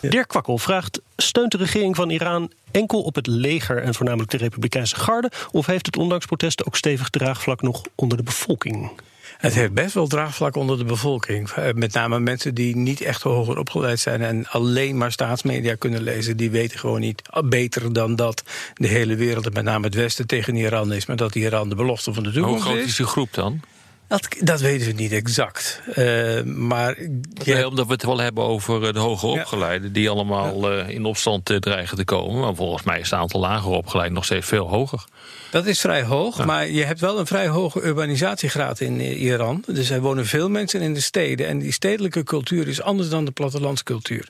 [0.00, 4.36] Dirk Kwakkel vraagt: steunt de regering van Iran enkel op het leger en voornamelijk de
[4.36, 5.30] Republikeinse garde?
[5.52, 8.90] Of heeft het ondanks protesten ook stevig draagvlak nog onder de bevolking?
[9.36, 11.50] Het heeft best wel draagvlak onder de bevolking.
[11.50, 16.02] Eh, Met name mensen die niet echt hoger opgeleid zijn en alleen maar staatsmedia kunnen
[16.02, 16.36] lezen.
[16.36, 18.42] Die weten gewoon niet beter dan dat
[18.74, 21.06] de hele wereld, en met name het Westen, tegen Iran is.
[21.06, 22.84] Maar dat Iran de belofte van de Hoe toekomst groot is.
[22.84, 23.60] is die groep dan?
[24.08, 25.80] Dat, dat weten we niet exact.
[25.94, 27.02] Eh, maar
[27.44, 29.92] ja, Nee, omdat we het wel hebben over eh, de hoger opgeleiden...
[29.92, 32.40] die allemaal eh, in opstand dreigen te komen.
[32.40, 35.04] Maar volgens mij is het aantal lager opgeleiden nog steeds veel hoger.
[35.50, 36.44] dat is vrij hoog.
[36.44, 39.64] Maar je hebt wel een vrij hoge urbanisatiegraad in Iran.
[39.66, 41.46] Dus er wonen veel mensen in de steden.
[41.46, 44.28] En die stedelijke cultuur is anders dan de plattelandscultuur.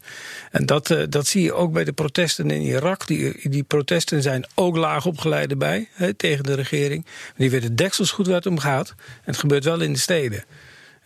[0.50, 3.06] En dat, dat zie je ook bij de protesten in Irak.
[3.06, 7.06] Die, die protesten zijn ook laag opgeleiden bij tegen de regering.
[7.36, 8.88] Die weten deksels goed waar het om gaat.
[8.98, 10.44] En het gebeurt wel in de steden.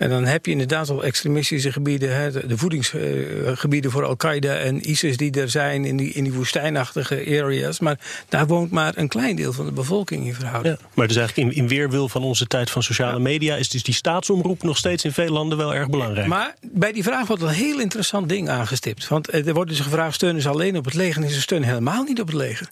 [0.01, 4.91] En dan heb je inderdaad al extremistische gebieden, hè, de de voedingsgebieden voor Al-Qaeda en
[4.91, 7.81] ISIS die er zijn in die, in die woestijnachtige areas.
[7.81, 10.77] Maar daar woont maar een klein deel van de bevolking in verhouding.
[10.81, 10.87] Ja.
[10.95, 13.95] Maar dus eigenlijk in, in weerwil van onze tijd van sociale media is dus die
[13.95, 16.27] staatsomroep nog steeds in veel landen wel erg belangrijk.
[16.27, 19.09] Maar bij die vraag wordt een heel interessant ding aangestipt.
[19.09, 21.23] Want eh, er wordt dus gevraagd: steunen ze alleen op het leger?
[21.23, 22.71] En ze steunen helemaal niet op het leger.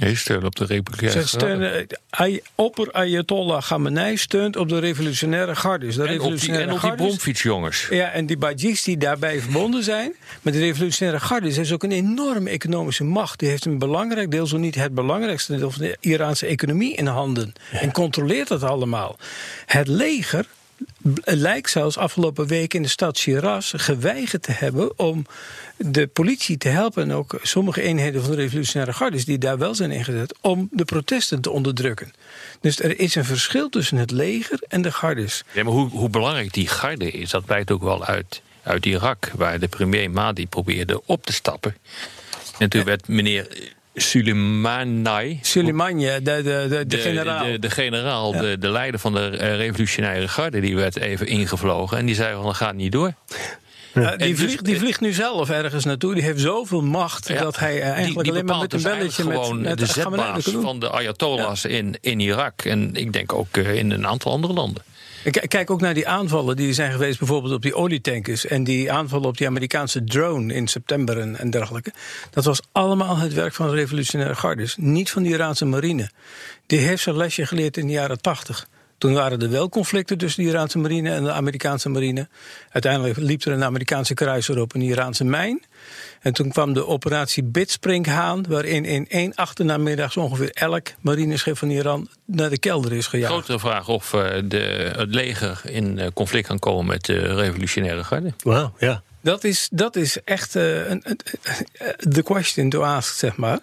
[0.00, 5.56] Nee, steun op de Republikeinse steunen, eh, Ay- opper Ayatollah Khamenei steunt op de revolutionaire
[5.56, 5.94] gardes.
[5.94, 7.86] De En op die, revolutionaire en op die gardes- bromfietsjongens.
[7.90, 11.92] Ja, en die Bajis die daarbij verbonden zijn met de revolutionaire garde, is ook een
[11.92, 13.38] enorme economische macht.
[13.38, 17.06] Die heeft een belangrijk deel, zo niet het belangrijkste deel van de Iraanse economie in
[17.06, 17.52] handen.
[17.72, 19.16] En controleert dat allemaal.
[19.66, 20.46] Het leger
[21.24, 25.26] lijkt zelfs afgelopen week in de stad Shiraz geweigerd te hebben om
[25.76, 27.02] de politie te helpen.
[27.02, 30.84] En ook sommige eenheden van de revolutionaire gardes die daar wel zijn ingezet om de
[30.84, 32.12] protesten te onderdrukken.
[32.60, 35.44] Dus er is een verschil tussen het leger en de gardes.
[35.52, 39.30] Ja, maar hoe, hoe belangrijk die garde is, dat blijkt ook wel uit, uit Irak,
[39.34, 41.76] waar de premier Mahdi probeerde op te stappen.
[42.58, 47.44] En toen werd meneer Soleimani, Soleimani, de, de, de, de, generaal.
[47.44, 51.98] de, de generaal, de, de leider van de eh, revolutionaire garde, die werd even ingevlogen
[51.98, 53.14] en die zei van dat gaat niet door.
[53.94, 56.14] Ja, En die, dus- vliegt, die vliegt nu zelf ergens naartoe.
[56.14, 58.82] Die heeft zoveel macht Ja, dat hij eh, eigenlijk die, die alleen maar met een
[58.82, 62.62] dus belletje met, gewoon met de zetbaas van de Ayatollahs in, in Irak.
[62.62, 64.82] En ik denk ook eh, in een aantal andere landen.
[65.30, 68.46] Kijk ook naar die aanvallen die zijn geweest, bijvoorbeeld op die olietankers.
[68.46, 71.92] En die aanvallen op die Amerikaanse drone in september en, en dergelijke.
[72.30, 74.76] Dat was allemaal het werk van de revolutionaire gardes.
[74.78, 76.10] Niet van de Iraanse marine.
[76.66, 78.66] Die heeft zijn lesje geleerd in de jaren tachtig.
[78.98, 82.28] Toen waren er wel conflicten tussen de Iraanse marine en de Amerikaanse marine.
[82.70, 85.62] Uiteindelijk liep er een Amerikaanse kruiser op een Iraanse mijn.
[86.20, 91.70] En toen kwam de operatie Bidspringhaan, waarin in één achternamiddag zo ongeveer elk marineschip van
[91.70, 93.32] Iran naar de kelder is gejaagd.
[93.32, 98.04] Grotere vraag of eh, de, het leger in eh, conflict kan komen met de revolutionaire
[98.04, 98.32] garde.
[98.42, 99.02] Wauw, ja.
[99.20, 100.62] Dat is, dat is echt eh,
[101.98, 103.58] de question to ask, zeg maar.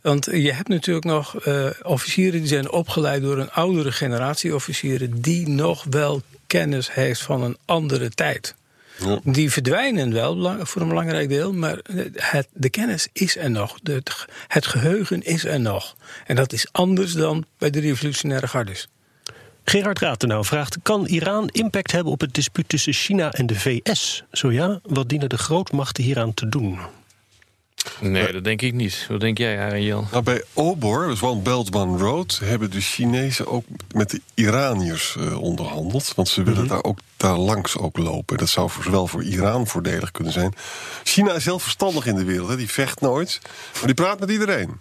[0.00, 5.20] Want je hebt natuurlijk nog eh, officieren die zijn opgeleid door een oudere generatie officieren
[5.20, 8.54] die nog wel kennis heeft van een andere tijd.
[8.98, 9.20] Ja.
[9.24, 11.78] Die verdwijnen wel voor een belangrijk deel, maar
[12.14, 13.78] het, de kennis is er nog.
[13.82, 15.96] De, het het geheugen is er nog.
[16.26, 18.88] En dat is anders dan bij de revolutionaire gardes.
[19.64, 24.24] Gerard Ratenau vraagt: Kan Iran impact hebben op het dispuut tussen China en de VS?
[24.32, 26.78] Zo ja, wat dienen de grootmachten hieraan te doen?
[28.00, 29.06] Nee, dat denk ik niet.
[29.08, 30.08] Wat denk jij, Arjan?
[30.10, 33.64] Nou, bij OBOR, dus One Belt One Road, hebben de Chinezen ook
[33.94, 36.12] met de Iraniërs eh, onderhandeld.
[36.16, 38.36] Want ze willen daar ook daar langs ook lopen.
[38.36, 40.54] Dat zou voor, zowel voor Iran voordelig kunnen zijn.
[41.04, 42.48] China is heel verstandig in de wereld.
[42.48, 42.56] Hè.
[42.56, 43.40] Die vecht nooit,
[43.72, 44.80] maar die praat met iedereen.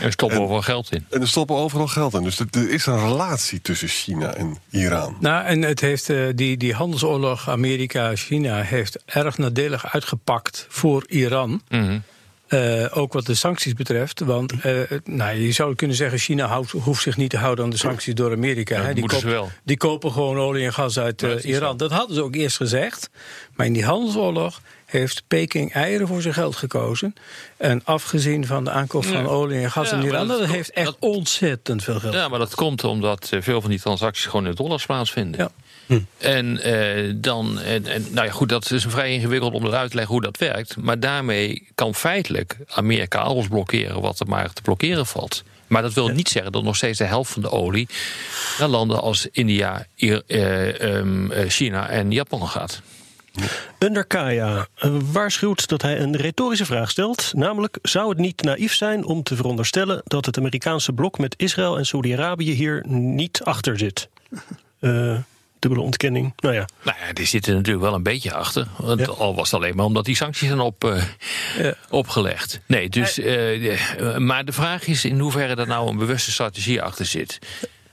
[0.00, 1.06] Er stoppen overal geld in.
[1.10, 2.22] En er stoppen overal geld in.
[2.22, 5.16] Dus er, er is een relatie tussen China en Iran.
[5.20, 11.62] Nou, en het heeft, eh, die, die handelsoorlog Amerika-China heeft erg nadelig uitgepakt voor Iran.
[11.68, 11.98] Mhm.
[12.54, 14.20] Eh, ook wat de sancties betreft.
[14.20, 14.72] Want eh,
[15.04, 18.14] nou, je zou kunnen zeggen, China houdt, hoeft zich niet te houden aan de sancties
[18.14, 18.74] door Amerika.
[18.76, 18.94] Ja, hè.
[18.94, 19.50] dat Die, wel.
[19.76, 21.76] kopen gewoon olie en gas uit eh, dat Iran.
[21.76, 23.10] Dat hadden ze ook eerst gezegd.
[23.54, 27.14] Maar in die handelsoorlog heeft Peking eieren voor zijn geld gekozen.
[27.56, 29.24] En afgezien van de aankoop van Ja.
[29.24, 32.14] olie en gas Ja, in Iran, dat dat, heeft echt dat- ontzettend veel geld.
[32.14, 35.40] Ja, maar dat komt omdat veel van die transacties gewoon in dollars plaatsvinden.
[35.40, 35.50] Ja.
[36.18, 39.96] En eh, dan, en, en, nou ja, goed, dat is vrij ingewikkeld om eruit te
[39.96, 40.76] leggen hoe dat werkt.
[40.76, 45.42] Maar daarmee kan feitelijk Amerika alles blokkeren wat er maar te blokkeren valt.
[45.66, 47.88] Maar dat wil niet zeggen dat nog steeds de helft van de olie
[48.58, 52.82] naar landen als India, eh, ehm, eh, China en Japan gaat.
[53.78, 54.66] Underkaya
[55.12, 57.32] waarschuwt dat hij een retorische vraag stelt.
[57.34, 61.78] Namelijk, zou het niet naïef zijn om te veronderstellen dat het Amerikaanse blok met Israël
[61.78, 64.08] en Saudi-Arabië hier niet achter zit?
[64.78, 65.16] Eh,
[65.68, 66.32] dubbele ontkenning.
[66.36, 68.66] Nou ja, Nou ja, die zitten natuurlijk wel een beetje achter.
[68.76, 69.06] Want Ja.
[69.06, 71.02] Al was het alleen maar omdat die sancties zijn op, eh,
[71.58, 71.74] Ja.
[71.90, 72.60] opgelegd.
[72.66, 76.82] Nee, dus, eh, eh, maar de vraag is in hoeverre er nou een bewuste strategie
[76.82, 77.38] achter zit.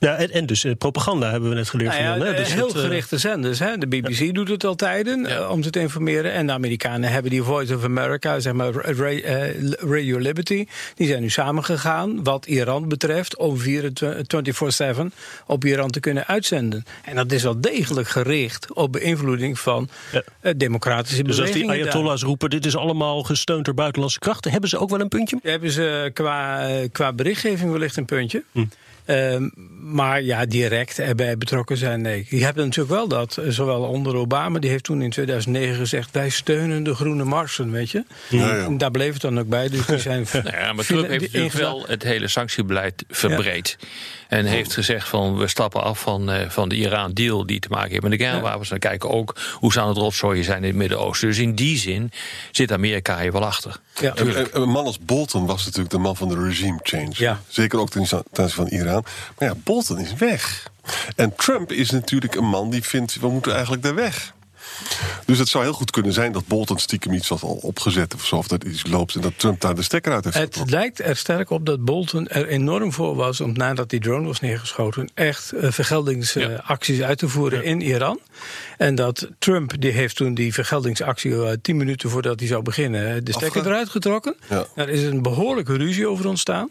[0.02, 2.34] Ja en, en dus eh, propaganda hebben we net geleerd Nou ja, van Jan.
[2.34, 3.58] Eh, Dus heel het, eh, gerichte zenders.
[3.58, 3.78] Hè?
[3.78, 5.48] De BBC doet het al tijden Ja.
[5.48, 6.32] om ze te informeren.
[6.32, 10.66] En de Amerikanen hebben die Voice of America, zeg maar Ra- Radio Liberty.
[10.94, 15.12] Die zijn nu samengegaan wat Iran betreft om 24-7
[15.46, 16.84] op Iran te kunnen uitzenden.
[17.04, 20.22] En dat is wel degelijk gericht op beïnvloeding van Ja.
[20.40, 21.74] eh, democratische Dus als bewegingen.
[21.74, 21.92] die daar.
[21.92, 25.38] Ayatollahs roepen: dit is allemaal gesteund door buitenlandse krachten, hebben ze ook wel een puntje?
[25.42, 28.42] Hebben ze qua, qua berichtgeving wellicht een puntje.
[28.52, 28.64] Hm.
[29.04, 29.48] Ehm,
[29.80, 32.26] maar ja, direct erbij betrokken zijn, nee.
[32.28, 36.08] Je hebt natuurlijk wel dat, eh, zowel onder Obama, die heeft toen in 2009 gezegd...
[36.12, 38.04] wij steunen de groene marsen, weet je.
[38.28, 38.64] Ja, ja.
[38.64, 40.26] En daar bleef het dan ook bij, dus die zijn...
[40.32, 43.76] Nou ja, maar Trump heeft natuurlijk wel het hele sanctiebeleid verbreed.
[44.28, 47.90] En heeft gezegd van we stappen af van, eh, van de Iran-deal die te maken
[47.90, 48.70] heeft met de kernwapens.
[48.70, 51.28] En kijken ook hoe ze aan het rotzooien zijn in het Midden-Oosten.
[51.28, 52.10] Dus in die zin
[52.50, 53.76] zit Amerika hier wel achter.
[54.00, 54.14] Ja.
[54.14, 57.12] En- en Een man als Bolton was natuurlijk de man van de regime change.
[57.12, 57.40] Ja.
[57.48, 58.91] Zeker ook ten ten aanzien van Iran.
[59.38, 60.70] Maar ja, Bolton is weg.
[61.16, 63.20] En Trump is natuurlijk een man die vindt...
[63.20, 64.32] we moeten eigenlijk daar weg.
[65.24, 68.14] Dus het zou heel goed kunnen zijn dat Bolton stiekem iets had al opgezet...
[68.14, 70.44] of zo, of dat iets loopt en dat Trump daar de stekker uit heeft Het
[70.44, 70.74] getrokken.
[70.74, 74.40] lijkt er sterk op dat Bolton er enorm voor was om nadat die drone was
[74.40, 78.20] neergeschoten echt eh, vergeldingsacties uit te voeren in Iran.
[78.78, 83.14] En dat Trump die heeft toen die vergeldingsactie eh, tien minuten voordat hij zou beginnen
[83.14, 84.36] eh, de stekker Afge- eruit getrokken.
[84.48, 84.66] Ja.
[84.74, 86.68] Daar is een behoorlijke ruzie over ontstaan.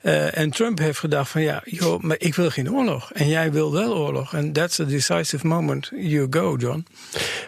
[0.00, 3.12] Eh, en Trump heeft gedacht van ja, joh, maar ik wil geen oorlog.
[3.12, 4.34] En jij wil wel oorlog.
[4.34, 5.90] En that's the decisive moment.
[5.96, 6.86] You go, John.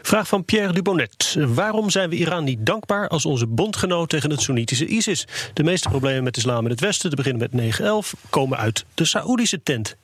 [0.02, 1.36] Vraag van Pierre Dubonnet.
[1.38, 5.26] Waarom zijn we Iran niet dankbaar als onze bondgenoot tegen het Soenitische ISIS?
[5.54, 9.04] De meeste problemen met islam in het Westen, te beginnen met 9-11, komen uit de
[9.04, 9.96] Saoedische tent.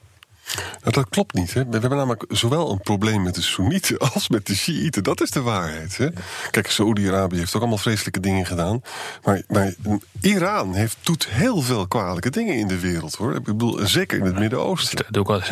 [0.55, 1.55] Nou, dat klopt niet.
[1.55, 1.65] Hè.
[1.65, 5.03] We hebben namelijk zowel een probleem met de Soenieten als met de Shiiten.
[5.03, 5.97] Dat is de waarheid.
[5.97, 6.09] Hè.
[6.51, 8.83] Kijk, Saoedi-Arabië heeft ook allemaal vreselijke dingen gedaan.
[9.25, 9.75] Maar, maar
[10.21, 13.15] Iran heeft, doet heel veel kwalijke dingen in de wereld.
[13.15, 13.35] hoor.
[13.35, 15.07] Ik bedoel, zeker in het Midden-Oosten.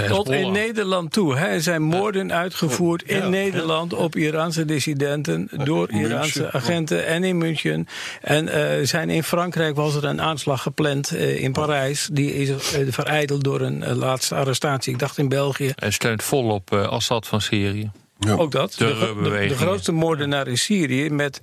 [0.09, 0.53] Tot in.
[0.53, 1.37] Nederland toe.
[1.37, 1.47] Hè.
[1.47, 7.89] Er zijn moorden uitgevoerd in Nederland op Iraanse dissidenten door Iraanse agenten en in München.
[8.21, 12.09] En eh, zijn in Frankrijk was er een aanslag gepland eh, in Parijs.
[12.13, 14.84] Die is eh, vereideld door een laatste arrestatie.
[14.93, 15.73] Ik dacht in België.
[15.75, 17.91] Hij steunt volop eh, Assad van Syrië.
[18.19, 18.33] Ja.
[18.35, 18.75] Ook dat.
[18.79, 19.15] De,
[19.49, 21.41] de, grootste moordenaar in Syrië met.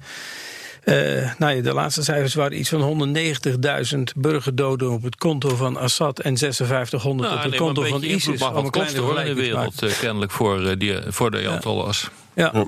[0.84, 0.96] eh,
[1.38, 3.16] nou ja, de laatste cijfers waren iets van
[3.96, 8.40] 190.000 burgerdoden op het konto van Assad en 5600 Nou, op het konto van ISIS.
[8.40, 9.82] mag wat een kosten kleine hoor in de wereld.
[9.84, 12.10] eh, kennelijk voor, die, voor de Ayatollahs.
[12.36, 12.66] Ja.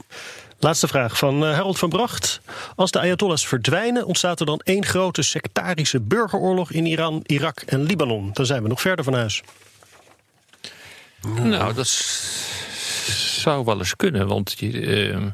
[0.59, 2.41] Laatste vraag van eh, Harold van Bracht.
[2.75, 7.83] Als de Ayatollahs verdwijnen, ontstaat er dan één grote sectarische burgeroorlog in Iran, Irak en
[7.83, 8.29] Libanon.
[8.33, 9.43] Dan zijn we nog verder van huis.
[11.27, 15.25] Nou, dat zou wel eens kunnen, want je, eh,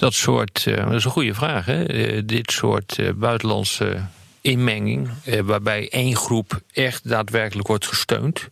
[0.00, 1.84] dat soort, eh, dat is een goede vraag, hè?
[1.84, 4.00] Eh, dit soort eh, buitenlandse
[4.40, 5.10] inmenging,
[5.44, 8.48] waarbij één groep echt daadwerkelijk wordt gesteund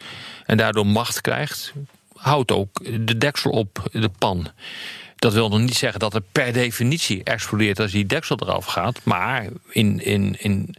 [0.46, 1.72] en daardoor macht krijgt,
[2.14, 4.48] houdt ook de deksel op de pan.
[5.16, 9.00] Dat wil nog niet zeggen dat het per definitie explodeert als die deksel eraf gaat.
[9.04, 10.74] Maar in, in, in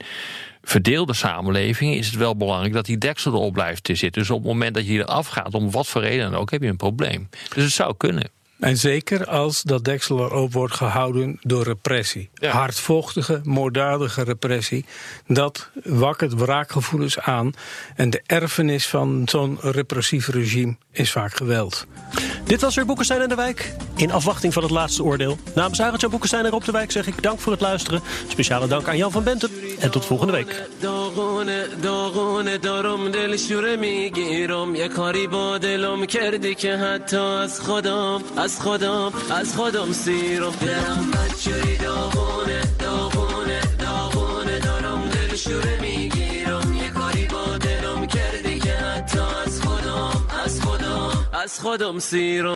[0.69, 4.21] verdeelde samenlevingen is het wel belangrijk dat die deksel erop blijft te zitten.
[4.21, 6.61] Dus op het moment dat je eraf gaat, om wat voor reden dan ook, heb
[6.61, 7.29] je een probleem.
[7.53, 8.31] Dus het zou kunnen.
[8.59, 12.29] En zeker als dat deksel erop wordt gehouden door repressie.
[12.33, 12.51] Ja.
[12.51, 14.85] Hardvochtige, moorddadige repressie.
[15.27, 17.51] Dat wakkert wraakgevoelens aan.
[17.95, 21.87] En de erfenis van zo'n repressief regime is vaak geweld.
[22.45, 23.73] Dit was weer Boekenstein en de Wijk.
[23.95, 25.37] In afwachting van het laatste oordeel.
[25.55, 28.01] Namens Arend-Jan Boekenstein en Rob de Wijk zeg ik dank voor het luisteren.
[28.27, 29.49] Speciale dank aan Jan van Bentem.
[29.85, 30.51] En tot volgende week.
[30.81, 34.75] داغونه داغونه دارم دلشوره می‌گیرم.
[34.75, 40.53] یه کاری با دلم کردی که حتی از خودم از خودم از خودم سیرم.
[40.61, 45.09] دلم بچه داغونه داغونه داغونه دارم.
[45.09, 46.73] دلشوره می‌گیرم.
[46.83, 52.55] یه کاری با دلم کردی که حتی از خودم از خودم از خودم سیرم.